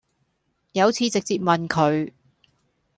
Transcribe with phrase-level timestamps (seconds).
[0.71, 2.11] 有次直接問佢